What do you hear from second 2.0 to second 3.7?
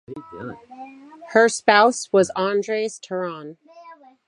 was Andres Tarand.